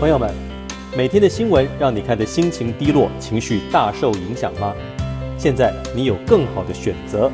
[0.00, 0.32] 朋友们，
[0.96, 4.72] 每天的新闻让你看的心情低落、情绪大受影响吗？
[5.36, 7.30] 现在你有更好的选择，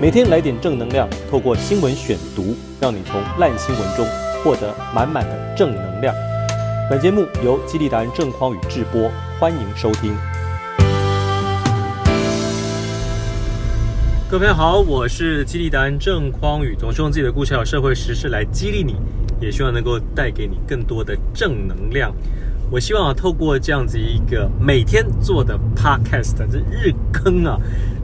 [0.00, 4.06] 每天来点正能量，透过新闻选读，让你从烂新闻中
[4.42, 6.14] 获得满满的正能量。
[6.88, 10.16] 本节目由激励达人郑匡宇制播，欢迎收听。
[14.30, 18.96] 各位好，我是激励达人郑匡宇，总是用自己的故事和社会时事来激励你。
[19.44, 22.12] 也希望能够带给你更多的正能量。
[22.70, 27.58] 我希望啊，透过这样子一个每天做的 podcast，这日更啊，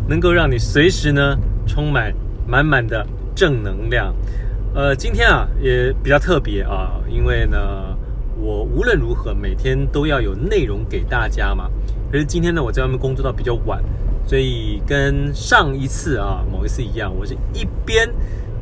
[0.07, 2.15] 能够让你随时呢充满
[2.47, 3.05] 满满的
[3.35, 4.15] 正能量。
[4.75, 7.59] 呃，今天啊也比较特别啊，因为呢，
[8.39, 11.69] 我无论如何每天都要有内容给大家嘛。
[12.13, 13.83] 可是今天呢，我在外面工作到比较晚，
[14.27, 18.09] 所以跟上一次啊某一次一样，我是一边。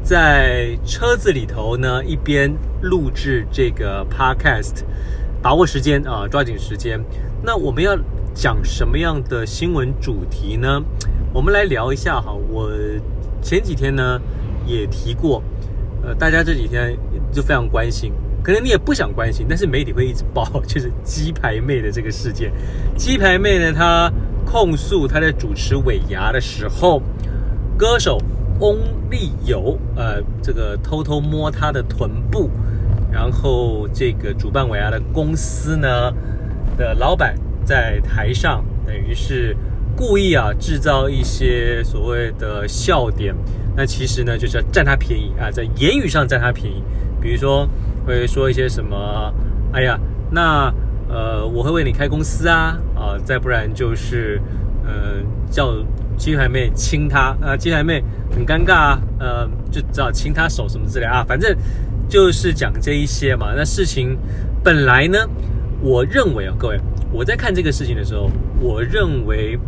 [0.03, 2.51] 在车子里头呢，一边
[2.83, 4.83] 录制这个 podcast，
[5.43, 6.99] 把握时间啊，抓紧时间。
[7.43, 7.97] 那我们要
[8.35, 10.83] 讲什么样的新闻主题呢？
[11.33, 12.33] 我们来聊一下哈。
[12.33, 12.71] 我
[13.43, 14.19] 前几天呢
[14.67, 15.43] 也提过，
[16.03, 16.97] 呃，大家这几天
[17.31, 18.13] 就非常关心，
[18.43, 22.51] 可能你也不想关心，但是媒体会一直报， 就是鸡排妹的这个事件。
[22.97, 24.11] 鸡排妹呢，她
[24.47, 27.03] 控诉她在主持尾牙的时候，
[27.77, 28.19] 歌手。
[28.61, 28.77] 翁
[29.11, 32.51] 立友，呃，这个偷偷摸他的臀部，
[33.11, 36.13] 然后这个主办尾牙的公司呢
[36.77, 39.57] 的老板在台上，等于是
[39.97, 43.35] 故意啊制造一些所谓的笑点，
[43.77, 46.83] 那其实呢就是要占他便宜啊，在言语上占他便宜，
[47.21, 47.69] 比如说
[48.05, 49.33] 会说一些什么，
[49.73, 49.99] 哎呀，
[50.33, 50.75] 那
[51.09, 54.41] 呃我会为你开公司啊，啊，再不然就是
[54.85, 55.75] 呃叫。
[56.19, 61.57] 鸡排妹亲他啊，鸡排妹很尴尬啊，呃，就只好亲他手什么之类啊，反正
[62.09, 63.55] 就是讲这一些嘛。
[63.57, 64.19] 那事情
[64.63, 65.19] 本来呢，
[65.81, 66.81] 我认为啊，各位，
[67.13, 68.29] 我在看这个事情的时候，
[68.61, 69.59] 我认为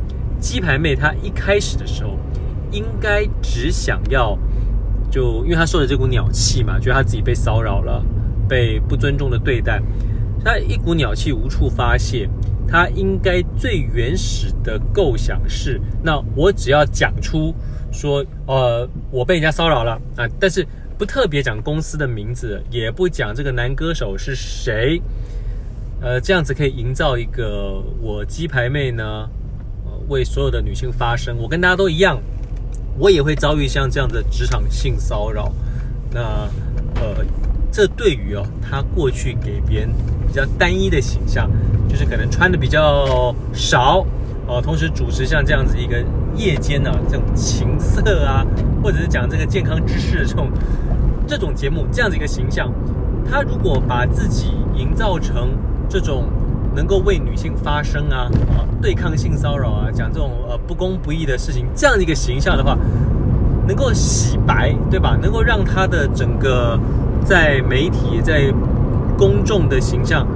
[0.41, 2.19] 鸡排妹她一开始的时候
[2.73, 4.37] 应该只想要，
[5.11, 8.05] 就因为她受了这股鸟气嘛，觉得她自己被骚扰了，
[8.49, 9.81] 被不尊重的对待，
[10.45, 12.29] 那一股鸟气无处发泄。
[12.73, 17.53] 他应该最原始的构想是，那我只要讲出
[17.91, 20.65] 说，呃，我被人家骚扰了啊，但是
[20.97, 25.03] 不特别讲公司的名字，也不讲这个男歌手是谁，
[26.01, 29.29] 呃，这样子可以营造一个我鸡排妹呢，
[29.85, 32.23] 呃，为所有的女性发声，我跟大家都一样，
[32.97, 35.53] 我也会遭遇像这样的职场性骚扰，
[36.13, 36.21] 那
[37.01, 37.27] 呃。
[37.73, 39.89] 这对于哦，他过去给别人
[40.27, 41.49] 比较单一的形象，
[41.89, 44.05] 就是可能穿的比较少
[44.47, 46.03] 哦，同时主持像这样子一个
[46.35, 48.45] 夜间呢、啊、这种情色啊，
[48.83, 50.51] 或者是讲这个健康知识的这种
[51.29, 52.73] 这种节目，这样子一个形象，
[53.25, 55.51] 他如果把自己营造成
[55.89, 56.25] 这种
[56.75, 62.77] 能够为女性发声啊啊，对抗性骚扰啊，讲这种呃不公不义的事情，这样的一个形象的话，
[63.69, 65.17] 能够洗白对吧？
[65.23, 66.77] 能够让他的整个。
[67.25, 68.53] 在媒体、在
[69.17, 70.27] 公众的形象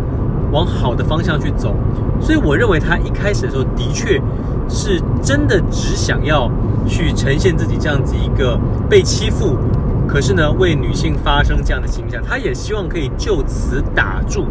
[0.52, 1.74] 往好的方向去走，
[2.20, 4.20] 所以我认为他一开始的时候的确
[4.68, 6.50] 是真的只想要
[6.86, 8.58] 去呈现自己这样子一个
[8.88, 9.56] 被欺负，
[10.06, 14.46] 可是呢为女性发声这样的形象，他也希望可以就此打住。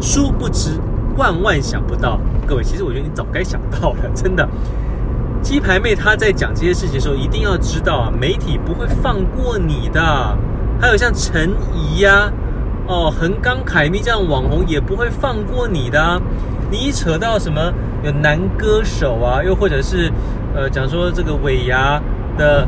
[0.00, 0.78] 殊不知，
[1.16, 4.46] 万万想不到，各位，其实我觉得你早该想到了，真的。
[5.42, 10.36] 鸡排妹她在讲这些事情的时候，一定要知道啊，媒体不会放过你的。
[10.78, 12.30] 还有像陈怡呀，
[12.86, 16.20] 哦，横纲凯咪这样网红也不会放过你的。
[16.70, 17.72] 你一扯到什么
[18.02, 20.12] 有男歌手啊，又或者是
[20.54, 22.00] 呃讲说这个尾牙
[22.36, 22.66] 的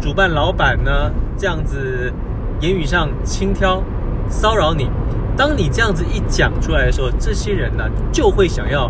[0.00, 2.12] 主办老板呢，这样子
[2.60, 3.82] 言语上轻佻
[4.30, 4.88] 骚扰你，
[5.36, 8.88] 当你这样子一讲出来的时候，这些人呢就会想要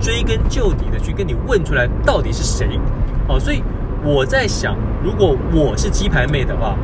[0.00, 2.80] 追根究底的去跟你问出来到底是谁。
[3.28, 3.62] 哦，所以
[4.02, 4.74] 我在想，
[5.04, 6.74] 如果我是鸡排妹的话。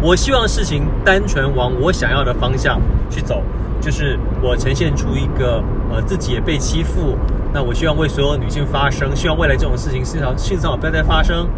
[0.00, 2.80] 我希望事情单纯往我想要的方向
[3.10, 3.42] 去走，
[3.80, 5.62] 就是我呈现出一个
[5.92, 7.16] 呃自己也被欺负，
[7.52, 11.48] 那我希望为所有女性发声，希望未来这种事情性骚性骚扰不要再发生，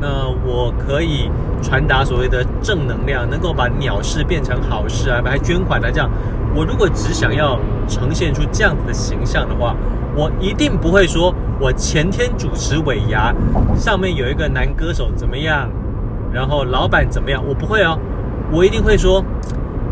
[0.00, 1.28] 那我可以
[1.60, 6.08] 传达所谓的正能量，能够把鸟事变成好事啊，还捐款啊这样。
[6.54, 7.58] 我如果只想要
[7.88, 9.74] 呈现出这样子的形象的话，
[10.14, 13.34] 我一定不会说我前天主持尾牙，
[13.76, 15.68] 上面有一个男歌手怎么样。
[16.32, 17.42] 然后老板怎么样？
[17.46, 17.98] 我不会哦，
[18.52, 19.24] 我一定会说，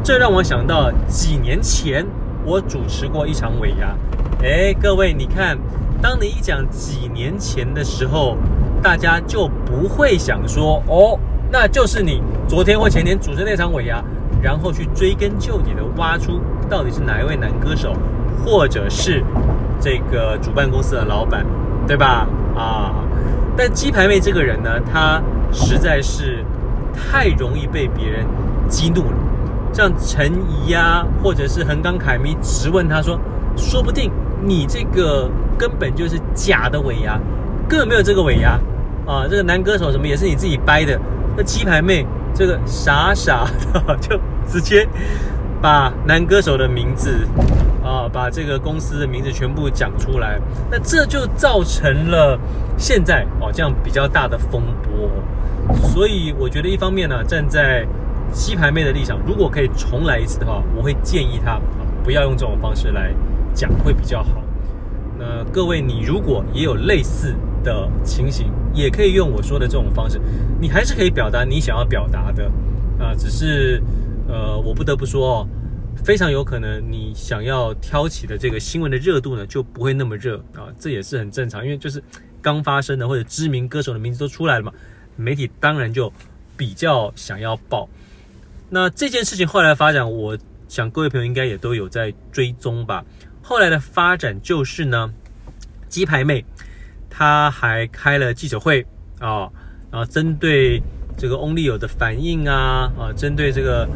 [0.02, 2.06] 这让我想到几年前
[2.44, 3.94] 我主持过一场尾牙。
[4.42, 5.58] 哎，各位你看，
[6.00, 8.36] 当你一讲几年前的时候，
[8.82, 11.18] 大家就不会想说哦，
[11.50, 14.02] 那就是你昨天或前天主持那场尾牙。
[14.42, 17.94] 然后去追根究底的挖出到底是哪一位男歌手，
[18.44, 19.24] 或者是
[19.80, 21.44] 这个主办公司的老板，
[21.86, 22.28] 对吧？
[22.54, 22.94] 啊，
[23.56, 25.20] 但鸡排妹这个人呢，她
[25.52, 26.44] 实在是
[26.94, 28.26] 太容易被别人
[28.69, 29.16] 激怒了。
[29.72, 33.19] 像陈怡呀，或者是横纲凯咪直问他说
[33.56, 34.10] ：“说不定
[34.43, 37.19] 你这个根本就是假的尾牙，
[37.69, 38.58] 根本没有这个尾牙
[39.06, 39.26] 啊！
[39.28, 40.98] 这个男歌手什么也是你自己掰的。”
[41.37, 44.88] 那鸡排妹这个傻傻的 就直接
[45.60, 47.26] 把男歌手的名字
[47.86, 52.36] 啊，把这个公司的名字全部讲出来，那这就造成了
[52.76, 55.08] 现在哦这样比较大的风波。
[55.88, 57.86] 所以我觉得一方面呢，站在
[58.32, 61.60] 鸡排妹的立场，如果可以重来一次的话，我会建议她
[62.02, 63.14] 不要用这种方式来
[63.54, 64.42] 讲，会比较好。
[65.18, 70.20] 那各位，你如果也有类似的情形，也可以用我说的这种方式，
[70.60, 72.44] 你还是可以表达你想要表达的
[72.98, 73.14] 啊。
[73.16, 73.82] 只是
[74.28, 75.48] 呃，我不得不说哦，
[76.04, 80.72] 非常有可能你想要挑起的这个新闻的热度呢，就不会那么热啊。
[80.78, 82.02] 这也是很正常，因为就是
[82.40, 84.72] 刚发生的或者知名歌手的名字都出来了嘛，
[85.16, 86.12] 媒体当然就
[86.56, 87.88] 比较想要报。
[88.69, 90.37] 那这件事情后来发展，我
[90.69, 93.04] 想各位朋友应该也都有在追踪吧。
[93.43, 95.12] 后来的发展就是呢，
[95.88, 96.44] 鸡排妹
[97.08, 98.84] 她还开了记者会
[99.19, 99.48] 啊，
[99.90, 100.82] 然后针对
[101.16, 103.88] 这个翁立友的反应啊啊，针对这个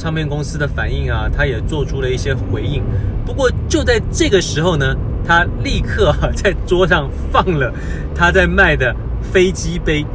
[0.00, 2.82] 唱片公司的反应啊，他也做出了一些回应。
[3.26, 7.70] 不过就在这个时候呢，他立刻在桌上放了
[8.14, 8.96] 他在卖的
[9.30, 10.06] 飞机杯。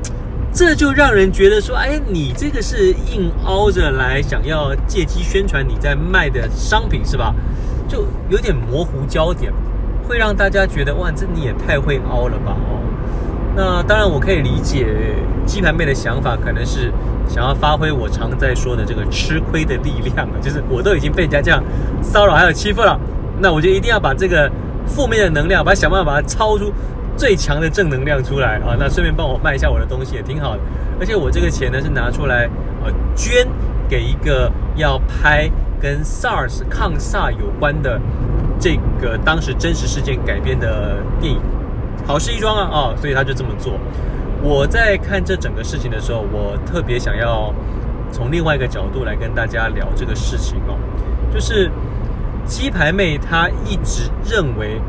[0.52, 7.36] 这就让人觉得说，哎，你这个是硬凹着来，想要借机宣传你在卖的商品是吧？
[7.88, 9.54] 就有点模糊焦点，
[10.08, 12.58] 会让大家觉得，哇，这你也太会凹了吧？
[12.58, 12.82] 哦，
[13.56, 14.86] 那当然我可以理解
[15.46, 16.92] 鸡排妹的想法，可能是
[17.28, 21.64] 想要发挥我常在说的这个吃亏的力量啊， 就是我都已经被人家这样
[22.02, 23.00] 骚扰还有欺负了，
[23.40, 24.52] 那我就一定要把这个
[24.86, 26.74] 负面的能量，把它想办法把它超出。
[27.18, 28.76] 最强的正能量出来啊！
[28.78, 30.60] 那顺便帮我卖一下我的东西也挺好的，
[31.00, 32.50] 而且我这个钱呢是拿出来
[32.84, 33.48] 呃捐
[33.88, 35.50] 给一个要拍
[35.82, 37.98] 跟 SARS 抗 SARS 有关的
[38.60, 41.40] 这个当时真实事件改编的电影，
[42.06, 42.78] 好事一桩啊啊！
[42.96, 43.74] 所以他就这么做。
[44.42, 47.54] 我在看这整个事情的时候，我特别想要
[48.12, 50.78] 从另外一个角度来跟大家聊这个事情哦，
[51.34, 51.72] 就是
[52.46, 54.80] 鸡排妹她一直认为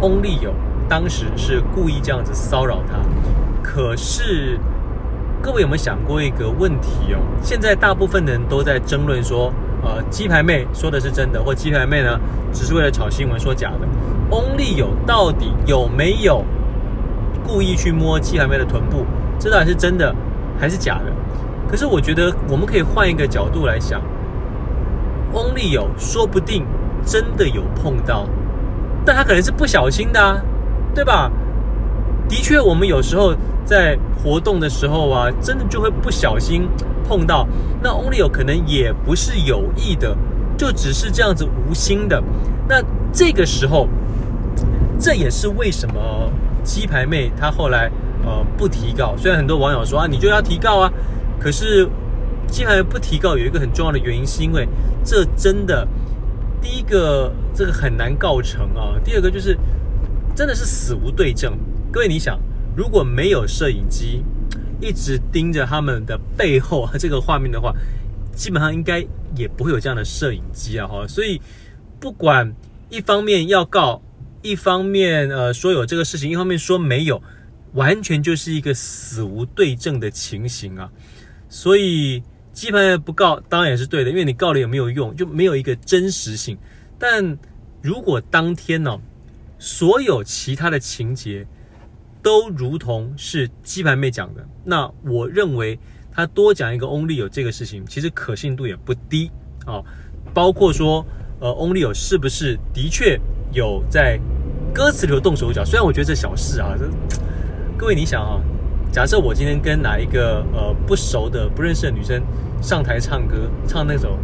[0.00, 0.52] 翁立友。
[0.86, 2.98] 当时是故意这样子骚扰她，
[3.62, 4.60] 可是
[5.40, 7.18] 各位有没有想过一个问题哦？
[7.42, 9.50] 现在大部分的人都在争论说，
[9.82, 12.20] 呃，鸡排妹说的是真的，或鸡排妹呢
[12.52, 13.88] 只是为了炒新闻说假的。
[14.30, 16.44] 翁立友到底有没有
[17.46, 19.04] 故意去摸鸡排妹的臀部？
[19.38, 20.14] 这到底是真的
[20.58, 21.12] 还是假的？
[21.68, 24.00] 可是我觉得我们可以换一个角度来想，
[25.32, 26.64] 翁立友说不定
[27.04, 28.26] 真的有碰到，
[29.04, 30.40] 但他可能是不小心的啊。
[30.94, 31.28] 对吧？
[32.28, 36.68] 的确，我们有时候在活动的时候啊，真的就会不小心
[37.08, 37.48] 碰到。
[37.82, 40.16] 那 Only 有可能也不是有意的，
[40.56, 42.22] 就只是这样子无心的。
[42.68, 42.76] 那
[43.12, 43.88] 这个时候，
[44.96, 46.30] 这也是为什么
[46.64, 47.90] 鸡排妹她后来
[48.24, 49.14] 呃不提告。
[49.16, 50.92] 虽然很多网友说啊，你就要提告啊，
[51.38, 51.88] 可是
[52.48, 54.66] 鸡排妹不提告有一个很重要的原因，是因为
[55.04, 55.86] 这真的
[56.60, 59.56] 第一个这个很难告成啊，第二个就是。
[60.36, 61.56] 真的是死无对证。
[61.92, 62.40] 各位，你想，
[62.76, 64.24] 如果没有摄影机
[64.80, 67.72] 一直盯着他们的背后这个画面的话，
[68.34, 68.98] 基本上应该
[69.36, 70.88] 也不会有这样的摄影机啊！
[70.88, 71.40] 哈，所以
[72.00, 72.52] 不管
[72.90, 74.02] 一方面要告，
[74.44, 77.20] 一方面呃说有这个事情，一方面说没有，
[77.72, 80.92] 完全就是一个死无对证的情形啊！
[81.48, 82.22] 所以
[82.52, 86.58] 鸡排妹不告当然也是对的，因为你告了也没有用，就没有一个真实性。
[86.98, 87.38] 但
[87.82, 89.00] 如果当天呢？
[89.56, 91.46] 所有其他的情节
[92.22, 95.78] 都如同是鸡排妹讲的，那我认为
[96.12, 99.30] 他多讲一个翁立友这个事情，其实可信度也不低
[99.64, 99.80] 啊。
[100.34, 101.06] 包括说，
[101.40, 103.18] 呃，翁立友是不是的确
[103.54, 104.20] 有在
[104.74, 105.64] 歌词里头动手脚？
[105.64, 106.74] 虽然我觉得这小事啊，
[107.78, 108.38] 各位你想啊，
[108.92, 112.22] 假设我今天跟哪一个呃不熟的、不认识的女生
[112.60, 114.18] 上台唱歌，唱那首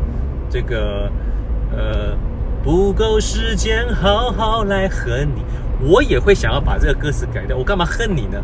[0.51, 1.11] 这个
[1.73, 2.15] 呃。
[2.63, 5.43] 不够时间好好来恨你，
[5.81, 7.57] 我也会想要把这个歌词改掉。
[7.57, 8.39] 我干嘛恨你呢？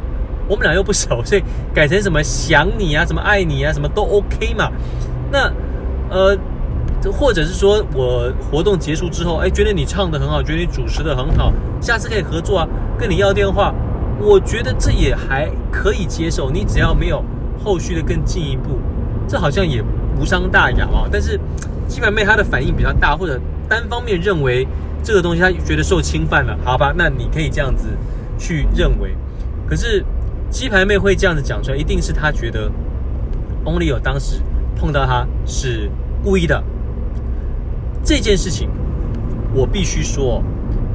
[0.49, 4.73] 我们俩又不熟，所以改成什么想你啊，什么爱你啊，什么都 OK 嘛。
[5.31, 5.53] 那
[6.09, 6.35] 呃，
[7.13, 13.75] 或者是说我活动结束之后，哎，觉得你唱得很好，觉得你主持得很好，下次可以合作啊，跟你要电话，
[14.21, 16.51] 我觉得这也还可以接受。
[16.51, 17.25] 你只要没有
[17.63, 18.79] 后续的更进一步，
[19.29, 19.83] 这好像也
[20.19, 21.09] 无伤大雅啊。
[21.11, 21.39] 但是。
[21.89, 24.67] 鸡排妹她的反应比较大，或者单方面认为
[25.05, 27.87] 这个东西她觉得受侵犯了，好吧，那你可以这样子
[28.37, 29.17] 去认为。
[29.69, 30.05] 可是
[30.51, 32.69] 鸡排妹会这样子讲出来，一定是她觉得
[33.65, 34.43] Only 有当时
[34.75, 35.89] 碰到她是
[36.25, 36.61] 故意的。
[38.07, 38.71] 这件事情
[39.53, 40.41] 我必须说，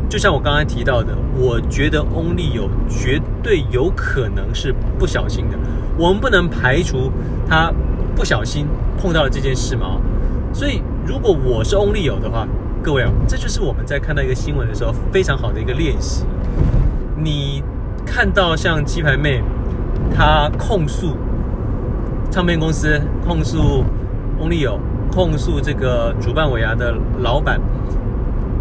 [0.08, 5.58] 就像我刚才提到的，我觉得 Only 有绝对有可能是不小心的，
[5.98, 7.12] 我们不能排除
[7.46, 7.70] 他
[8.16, 8.66] 不小心
[8.98, 10.00] 碰到了这件事嘛。
[10.54, 12.48] 所以，如果我是 Only 有的话，
[12.82, 16.24] 各位啊，这就是我们在看到一个新闻的时候非常好的一个练习。
[17.18, 17.62] 你
[18.06, 19.44] 看到像鸡排妹，
[20.16, 21.18] 她控诉
[22.32, 23.84] 唱片公司，控诉
[24.40, 24.80] Only 有，
[25.12, 27.60] 控诉这个主办委员的老板，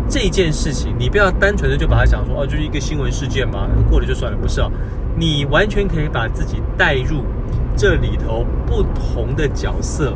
[0.09, 4.69] 这件事情，你不要单纯的就把它想说哦，就是一个新闻事件嘛，过了就算了，不是啊，
[5.17, 7.23] 你完全可以把自己带入
[7.77, 10.13] 这里头不同的角色。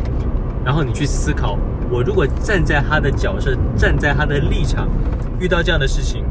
[0.64, 1.58] 然后你去思考，
[1.90, 4.88] 我如果站在他的角色，站在他的立场，
[5.38, 6.24] 遇到这样的事情，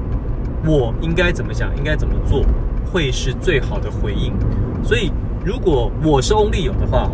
[0.65, 2.43] 我应该怎么想，应该怎么做，
[2.91, 4.33] 会是最好的回应。
[4.83, 5.11] 所以，
[5.45, 7.09] 如果我是翁立友的话，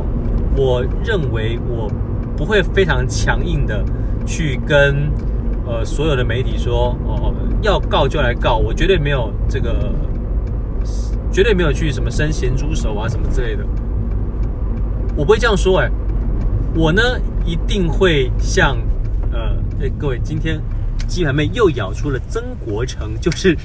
[0.56, 1.92] 我认为我
[2.40, 3.84] 不会非常强硬的
[4.26, 5.12] 去跟
[5.68, 9.94] 呃所有的媒体说，哦，要告就来告，我绝对没有这个，
[11.34, 13.66] 绝对没有去什么伸咸猪手啊什么之类的，
[15.18, 15.92] 我不会这样说，哎。
[16.76, 17.02] 我呢，
[17.44, 18.78] 一定会像，
[19.34, 20.62] 呃，哎，各位，今天
[21.08, 23.58] 鸡排妹又咬出了曾国城，就是，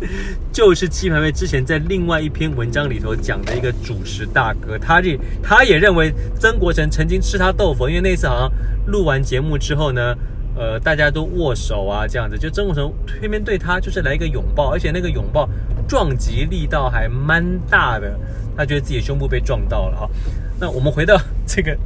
[0.52, 8.52] 就是鸡排妹之前在另外一篇文章里头讲的一个主食大哥，他这他也认为曾国成曾经吃他豆腐，因为那次好像
[8.86, 10.14] 录完节目之后呢，
[10.56, 15.48] 呃，大家都握手啊，这样子，就曾国城偏偏对他就是来一个拥抱，而且那个拥抱
[15.88, 18.18] 撞击力道还蛮大的，
[18.56, 20.10] 他觉得自己胸部被撞到了哈。
[20.58, 21.76] 那我们回到这个。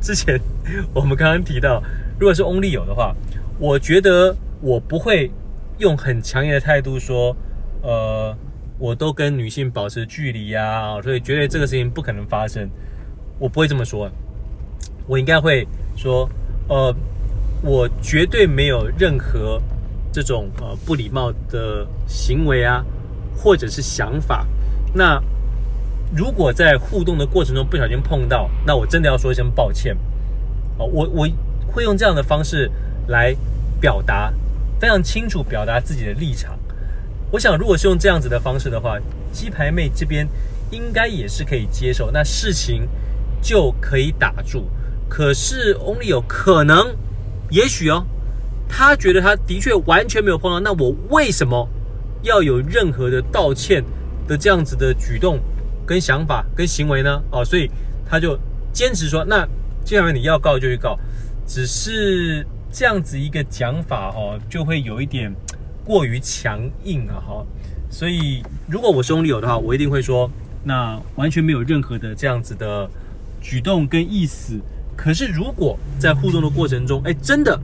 [0.00, 0.38] 之前
[0.92, 1.82] 我们刚刚提到，
[2.18, 3.16] 如果是 Only 有的话，
[3.58, 5.30] 我觉得我不会
[5.78, 7.36] 用很强硬的态度说，
[7.82, 8.36] 呃，
[8.78, 12.68] 我都跟女性保持距离呀，所以觉得这个事情不可能发生。
[13.38, 14.10] 我不会这么说，
[15.06, 15.66] 我应该会
[15.96, 16.28] 说，
[16.68, 16.94] 呃，
[17.62, 19.60] 我绝对没有任何
[20.12, 22.84] 这种呃不礼貌的行为啊，
[23.36, 24.46] 或者是想法。
[24.94, 25.22] 那。
[26.14, 29.96] 如果在互动的过程中不小心碰到，那我真的要说一声抱歉。
[30.78, 31.28] 哦，我我
[31.66, 32.70] 会用这样的方式
[33.08, 33.34] 来
[33.80, 34.32] 表达，
[34.84, 36.58] 非常清楚表达自己的立场。
[37.32, 38.98] 我想，如果是用这样子的方式的话，
[39.32, 40.28] 鸡排妹这边
[40.70, 42.86] 应该也是可以接受，那事情
[43.40, 44.68] 就可以打住。
[45.08, 46.94] 可是 Only 有可能，
[47.48, 48.04] 也许哦，
[48.68, 51.66] 他觉得他的确完全没有碰到，那我为什么
[52.22, 53.82] 要有任何的道歉
[54.28, 55.40] 的这样子的举动？
[55.86, 57.22] 跟想法跟行为呢？
[57.30, 57.70] 哦，所以
[58.04, 58.38] 他就
[58.70, 59.48] 坚持说，那
[59.82, 61.00] 既然你要告就去告，
[61.46, 65.32] 只是这样子一个讲法哦，就会有一点
[65.84, 67.46] 过于强硬啊哈。
[67.88, 70.28] 所以如果我是翁立友的话，我一定会说，
[70.64, 72.90] 那完全没有任何的这样子的
[73.40, 74.58] 举动跟意思。
[74.96, 77.56] 可是如果在互动的过程中，哎，真的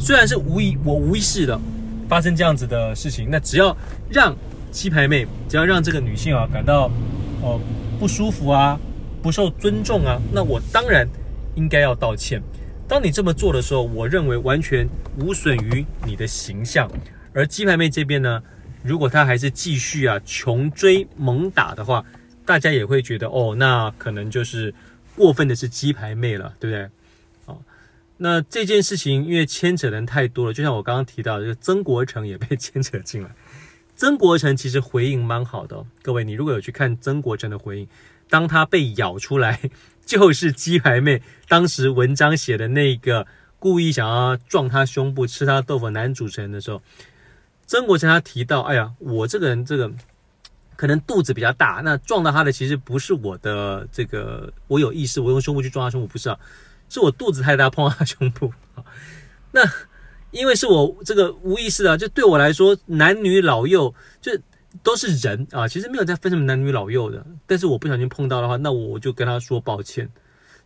[0.00, 1.56] 虽然是无意我无意识的
[2.08, 3.76] 发生这样子的事情，那只要
[4.10, 4.34] 让。
[4.72, 6.90] 鸡排妹，只要让这个女性啊感到
[7.42, 7.60] 哦
[8.00, 8.80] 不舒服啊，
[9.22, 11.06] 不受尊重啊，那我当然
[11.56, 12.42] 应该要道歉。
[12.92, 14.86] 当你这么做的时候，我认为完全
[15.18, 16.86] 无损于你的形象。
[17.32, 18.42] 而鸡排妹这边呢，
[18.84, 22.04] 如果她还是继续啊穷追猛打的话，
[22.44, 24.74] 大家也会觉得哦，那可能就是
[25.16, 26.90] 过分的是鸡排妹了，对不对？
[27.46, 27.62] 哦，
[28.18, 33.30] 那这件事情因为牵扯人太多了，就像我刚刚提到的，就曾国城也被牵扯进来。
[33.96, 37.88] 曾国城其实回应蛮好的哦，各位，你如果有去看曾国城的回应，
[38.32, 39.60] 当他被咬出来
[40.06, 43.26] 就是鸡排妹当时文章写的那个
[43.58, 46.80] 故意想要撞他胸部吃他豆腐男主持人的时候，
[47.66, 49.92] 曾国城他提到，哎呀，我这个人这个
[50.76, 56.38] 可能肚子比较大，那撞到他的其实不是我的这个我有意识，我用胸部去撞他胸部不是啊，
[56.88, 58.50] 是我肚子太大碰到他胸部，
[59.52, 59.60] 那。
[60.32, 64.32] 因为是我这个无意识的，就对我来说，男女老幼就
[64.82, 67.24] 都是人啊，其实没有在分什么男女老幼的。
[67.46, 70.10] 但是我不小心碰到的话，那我就跟他说抱歉。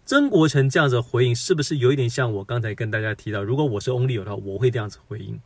[0.04, 5.40] 曾国城这样子回应，是不是有一点像我刚才跟大家提到，如果我是 Only 的话，我会这样子回应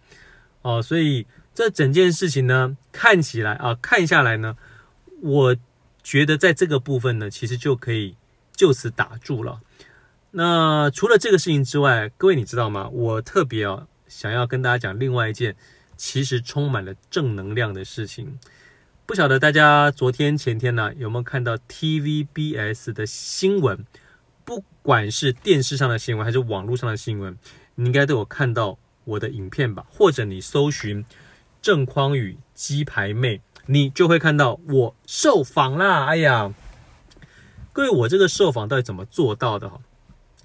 [0.62, 0.82] 哦。
[0.82, 4.56] 所以这整件事情呢，看起来啊，看下来呢，
[5.22, 5.56] 我
[6.02, 8.16] 觉得在这个部分呢，其实就可以
[8.52, 9.60] 就此打住了。
[10.32, 12.88] 那除了这个事情之外，各位你知道吗？
[12.90, 13.86] 我特别啊。
[14.06, 15.54] 想要跟大家讲另外一件，
[16.00, 18.38] 其实充满了正能量的事情。
[19.04, 23.84] 不晓得大家昨天前天呢有没有看到 TVBS 的新闻
[24.46, 27.36] 不管是电视上的新闻还是网络上的新闻，
[27.74, 29.84] 你应该都有看到我的影片吧？
[29.90, 31.04] 或者你搜寻
[31.60, 36.06] 郑匡宇鸡排妹，你就会看到我受访啦。
[36.06, 36.54] 哎呀，
[37.74, 39.78] 各位，我这个受访到底怎么做到的哈？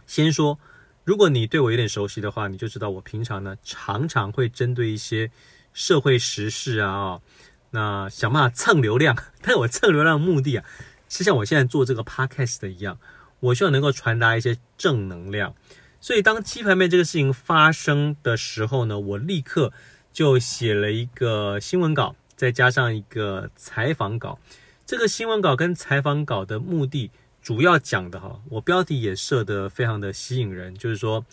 [0.06, 0.60] 先说，
[1.06, 5.30] 如果你对我有点熟悉的话，你就知道我平常呢常常会针对一些
[5.72, 7.22] 社会时事啊，
[7.70, 9.16] 那想办法蹭流量。
[9.44, 10.66] 但我蹭流量的目的啊，
[11.08, 12.98] 是像我现在做这个 podcast 的一样，
[13.40, 15.54] 我希望能够传达一些正能量。
[16.02, 19.72] 所以当鸡排妹这个事情发生的时候呢，我立刻
[20.12, 24.40] 就写了一个新闻稿，再加上一个采访稿。
[24.88, 27.12] 这个新闻稿跟采访稿的目的。
[27.46, 31.24] 主要讲的哈，我标题也设得非常的吸引人，就是说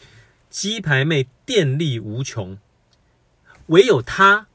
[0.51, 2.59] 鸡排妹电力无穷，
[3.69, 4.47] 唯有她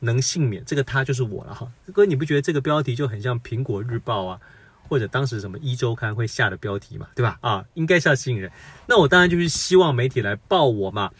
[0.00, 0.64] 能幸免。
[0.64, 1.70] 这个她就是我了哈。
[1.92, 4.40] 哥，你不觉得这个标题就很像苹果日报啊，
[4.88, 7.38] 或者当时什么一周刊会下的标题嘛，对吧？
[7.42, 8.50] 啊，应该是要吸引人。
[8.88, 11.12] 那我当然就是希望媒体来报我嘛，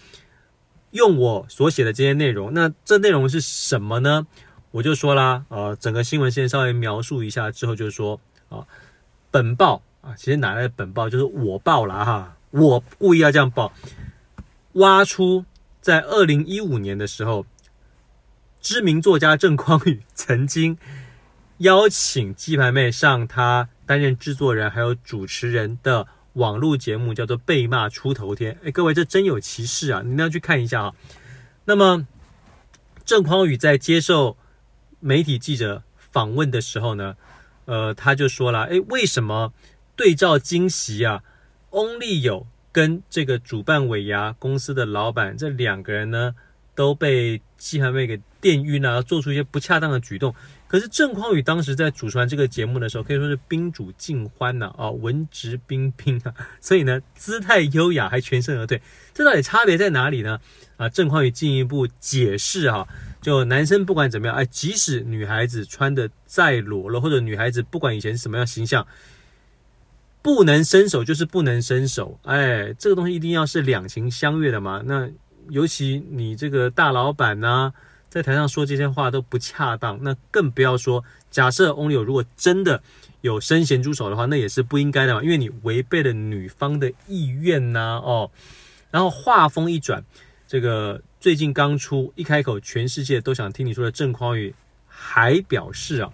[0.91, 2.53] 用我所写的这些内容。
[2.53, 4.27] 那这内容是什么呢？
[4.73, 8.67] 我就说啦，呃，整个新闻先稍微描述一下之后，就是说啊。
[9.35, 11.11] 本报啊，其实哪来的本报？
[11.11, 13.73] 就是我报了哈，我故意要这样报，
[14.75, 15.45] 挖出
[15.81, 17.45] 在二零一五年的时候，
[18.61, 20.79] 知名作家郑匡宇曾经
[21.59, 28.55] 邀请鸡排妹上他担任制作人还有主持人的网络节目，叫做《被骂出头天》。
[28.65, 30.03] 哎，各位，这真有其事啊！
[30.05, 30.95] 你们要去看一下啊。
[31.65, 32.07] 那么，
[33.05, 34.37] 郑匡宇在接受
[35.01, 37.17] 媒体记者访问的时候呢，
[37.67, 39.53] 呃，他就说了，诶，为什么
[39.97, 41.23] 对照惊喜啊？
[41.71, 46.35] 翁立友跟这个主办尾牙公司的老板这两个人呢，
[46.75, 50.35] 都被鸡排妹给电晕啊，做出一些不恰当的举动。
[50.67, 58.83] 可是郑匡宇当时在主持完这个节目的时候，可以说是宾主尽欢呐，啊，文质彬彬啊，所以呢，姿态优雅，还全身而退。
[59.13, 60.41] 这到底差别在哪里呢？
[60.77, 62.89] 啊，郑匡宇进一步解释啊。
[63.25, 68.87] 就男生不管怎么样，哎，即使女孩子穿的再裸露，或者女孩子不管以前是什么样形象，
[70.21, 74.83] 不能伸手就是不能伸手，哎，这个东西一定要是两情相悦的嘛。
[74.85, 75.09] 那
[75.49, 77.73] 尤其你这个大老板呢、
[78.11, 82.83] 在台上说这些话都不恰当，那更不要说假设翁立友如果真的
[83.23, 88.31] 有伸咸猪手的话，那也是不应该的嘛，因为你违背了女方的意愿呐、哦。
[88.91, 90.05] 然后话锋一转，
[90.55, 91.03] 这个。
[91.19, 94.55] 最近刚出，一开口全世界都想听你说的郑匡宇
[94.87, 96.13] 还表示啊，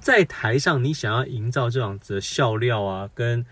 [0.00, 3.46] 在台上你想要营造这样子的笑料啊，跟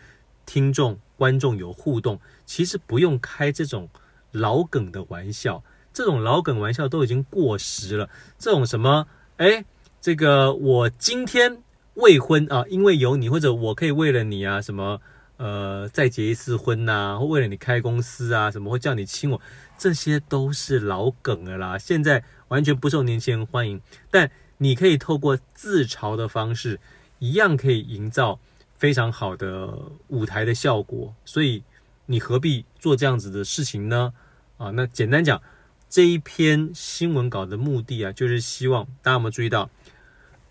[0.44, 3.88] 听众观众有互动，其实不用开这种
[4.32, 5.62] 老梗的玩笑，
[5.92, 8.10] 这种老梗玩笑都已经过时了。
[8.36, 9.64] 这种什么，哎，
[10.00, 11.62] 这个我今天
[11.94, 14.98] 未婚啊，因为有你，或者我可以为了你啊，什么
[15.36, 19.38] 呃再结一次婚呐，或为了你开公司啊，什么会叫你亲我。
[19.78, 23.80] 这些都是老梗了啦，现在完全不受年轻人欢迎。
[24.10, 26.80] 但你可以透过自嘲的方式，
[27.18, 28.40] 一样可以营造
[28.78, 29.70] 非常好的
[30.08, 31.14] 舞台的效果。
[31.24, 31.62] 所以
[32.06, 34.14] 你何必做这样子的事情呢？
[34.56, 35.42] 啊，那简单讲，
[35.90, 39.68] 这一篇新闻稿的目的啊，就是希望大家有没有注意到，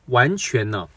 [0.06, 0.88] 完全呢、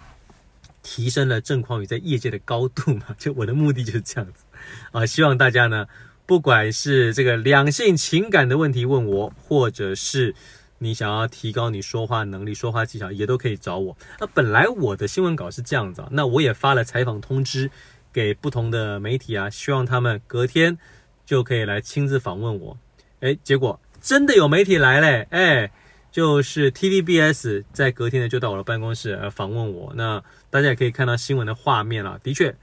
[0.82, 3.16] 提升了郑匡宇在业界的高度嘛？
[3.18, 4.44] 就我的目的就是这样子
[4.92, 5.86] 啊，希望大家呢。
[6.28, 10.34] 不管是这个两性情感的问题问我，或者是
[10.76, 13.96] 你想要提高你说话能力、说话技巧，也都可以找我。
[14.20, 17.70] 那本来我的新闻稿是这样子，那我也发了采访通知
[18.12, 20.76] 给不同的媒体啊，希望他们隔天
[21.24, 22.76] 就可以来亲自访问我。
[23.20, 25.70] 诶，结果真的有媒体来嘞，诶，
[26.12, 29.94] 就是 TVBS 在隔天呢就到我的办公室来访问我。
[29.96, 32.54] 那大家也可以看到新闻的画面了，的确，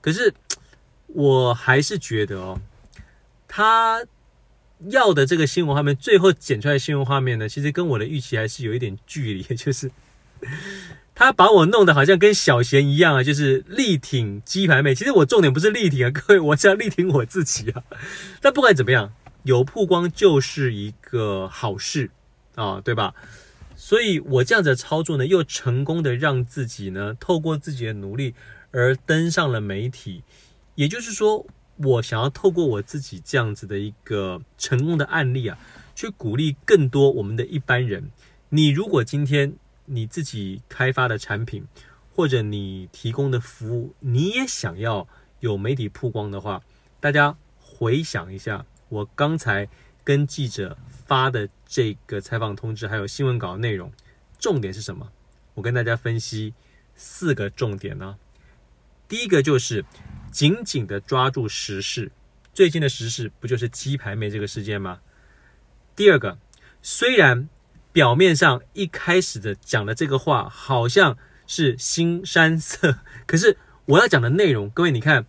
[0.00, 0.34] 可是
[1.06, 2.60] 我还是觉得哦。
[3.54, 4.02] 他
[4.88, 9.90] 要的这个新闻画面，最后剪出来的新闻画面呢，其实跟我的预期还是有一点距离， 就是
[11.14, 14.94] 他把我弄得好像跟小贤一样啊，就是力挺鸡排妹。
[14.94, 17.82] 其实我重点不是力挺啊，各位，我是要力挺我自己啊。
[18.40, 19.12] 但不管怎么样，
[19.42, 22.08] 有曝光就是一个好事
[22.54, 23.14] 啊，对吧？
[23.76, 28.34] 所以我这样子的操作呢，又成功的让自己呢，透过自己的努力
[28.70, 30.22] 而登上了媒体，
[30.74, 31.44] 也就是说。
[31.82, 35.58] 我想要透过我自己这样子的一个成功的案例啊，
[35.94, 38.10] 去鼓励更多我们的一般人。
[38.50, 39.54] 你如果今天
[39.86, 41.66] 你自己开发的产品，
[42.14, 45.08] 或者你提供的服务，你也想要
[45.40, 46.62] 有媒体曝光的话，
[47.00, 49.68] 大家回想一下我刚才
[50.04, 53.90] 跟记者发的这个采访通知，还有新闻稿内容，
[54.38, 55.10] 重点是什么？
[55.54, 56.54] 我跟大家分析
[56.94, 58.18] 四个重点呢。
[59.08, 59.84] 第一个就是
[60.30, 62.10] 紧紧的抓住时事，
[62.54, 65.00] 最近的时事不就是鸡排妹这个事件吗？
[65.94, 66.38] 第二个，
[66.80, 67.48] 虽然
[67.92, 75.26] 表面上一开始的讲的这个话好像是新山色，可是我要讲的内容，各位你看，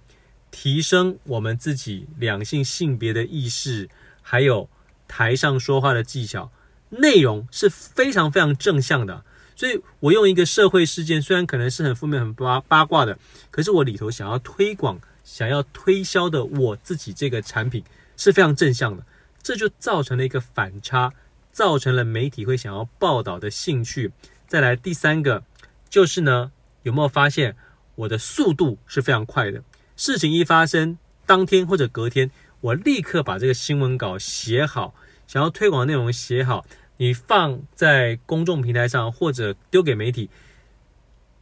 [0.50, 3.90] 提升我们自己两性性别的意识，
[4.22, 4.70] 还有
[5.08, 6.52] 台上说话的技巧，
[6.90, 9.26] 内容是非常非常正向的。
[9.56, 13.18] 所以我用一个社会事件，虽然可能是很负面、很八八卦的，
[13.52, 17.84] 可是我里头想要推广、想要推销的我自己这个产品
[18.18, 19.06] 是非常正向的，
[19.42, 21.14] 这就造成了一个反差，
[21.52, 24.12] 造成了媒体会想要报道的兴趣。
[24.48, 25.44] 再来第三个
[25.90, 26.52] 就是呢，
[26.84, 27.56] 有没有发现
[27.96, 29.64] 我的速度是非常快的？
[29.96, 34.96] 事情一发生，当天或者隔天，我立刻把这个新闻稿写好，
[35.28, 36.66] 想要推广内容写好。
[36.98, 40.30] 你放在公众平台上，或者丢给媒体，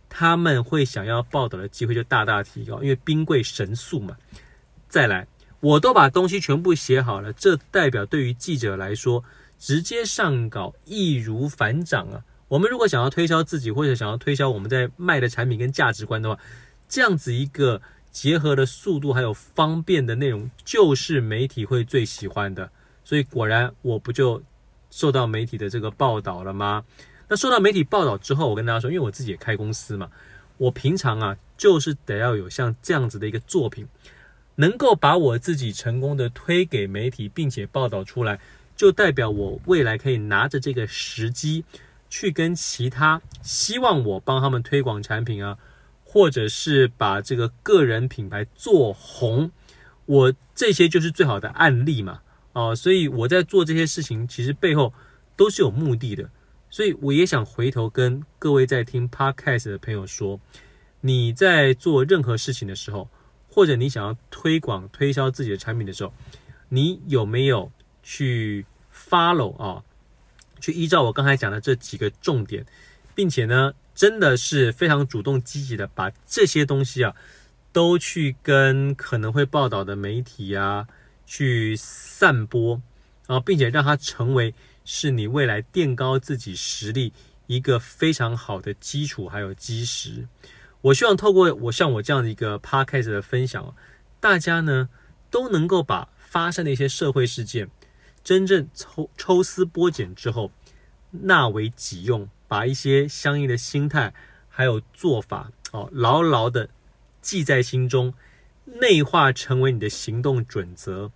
[0.09, 4.15] 他们会想要报道的机会就大大提高，因为兵贵神速嘛。
[4.87, 5.27] 再来，
[5.59, 9.23] 我都把东西全部写好了，这代表对于记者来说，
[9.59, 12.23] 直接上稿易如反掌啊。
[12.47, 16.39] 我们如果想要推销自己，或者想要推销我们在卖的产品跟价值观的话，
[16.87, 22.71] 这样子一个结合的速度还有方便的内容，就是媒体会最喜欢的。
[23.03, 24.41] 所以果然，我不就。
[24.91, 26.85] 受到媒体的这个报道了吗？
[27.27, 30.11] 那受到媒体报道之后，我跟大家说，因为我自己也开公司嘛，
[30.57, 33.87] 我平常啊就是得要有像这样子的一个作品，
[34.55, 38.37] 能够把我自己成功的推给媒体，并且报道出来，
[38.75, 41.63] 就代表我未来可以拿着这个时机
[42.09, 45.57] 去跟其他希望我帮他们推广产品啊，
[46.03, 49.49] 或者是把这个个人品牌做红，
[50.05, 52.19] 我这些就是最好的案例嘛。
[52.53, 54.93] 哦，所以我在做这些事情，其实背后
[55.35, 56.29] 都是有目的的。
[56.69, 60.39] 所以我也想回头跟各位在听 Podcast 的朋友说，
[61.01, 63.09] 你在做任何事情的时候，
[63.49, 66.13] 或者你想要推广、推销自己的产品的时候，
[66.69, 69.83] 你有没有去 follow 啊？
[70.61, 72.65] 去依照我刚才讲的这几个重点，
[73.13, 77.13] 并且呢，真的是非常主动积极的把这些东西啊，
[77.73, 80.87] 都去跟可能会报道的媒体啊。
[81.33, 82.81] 去散播，
[83.27, 87.13] 啊，并且让它成为是你未来垫高自己实力
[87.47, 90.27] 一个非常好的基础，还有基石。
[90.81, 93.73] 我希望透过我像我这样的一个 podcast 的分享，
[94.19, 94.89] 大家呢
[95.29, 97.69] 都能够把发生的一些社会事件，
[98.21, 100.51] 真正抽抽丝剥茧之后，
[101.11, 104.13] 纳为己用，把一些相应的心态
[104.49, 106.67] 还有做法，哦，牢牢的
[107.21, 108.13] 记在心中。
[108.79, 111.11] 内化成为你的行动准则，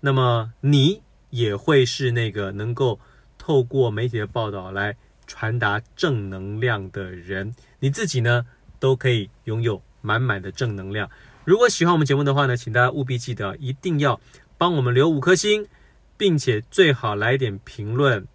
[0.00, 3.00] 那么你也会是那个能够
[3.36, 4.96] 透过媒体的报道来
[5.26, 7.54] 传达正能量的人。
[7.80, 8.46] 你自己呢，
[8.78, 11.10] 都可以拥有满满的正能量。
[11.44, 14.20] 如果喜欢我们节目的话呢，请大家务必记得一定要
[14.56, 15.66] 帮我们留五颗星，
[16.16, 18.26] 并且最好来点评论，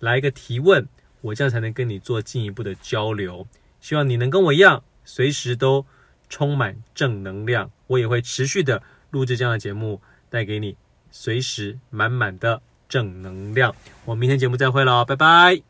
[0.00, 0.88] 来一个提问，
[1.20, 3.46] 我这样才能跟你做进一步的交流。
[3.80, 5.86] 希望你能跟我一样，随时都。
[6.28, 10.76] 充满正能量，我也会持续的录制这样的节目，带给你
[11.10, 13.74] 随时满满的正能量。
[14.04, 15.66] 我们明天节目再会了，拜拜。